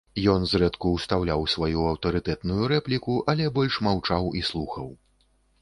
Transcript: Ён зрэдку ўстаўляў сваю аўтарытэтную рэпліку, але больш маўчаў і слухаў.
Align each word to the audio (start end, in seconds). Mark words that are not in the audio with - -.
Ён 0.33 0.45
зрэдку 0.51 0.93
ўстаўляў 0.93 1.43
сваю 1.55 1.83
аўтарытэтную 1.91 2.63
рэпліку, 2.73 3.21
але 3.35 3.51
больш 3.59 3.79
маўчаў 3.89 4.23
і 4.41 4.47
слухаў. 4.53 4.91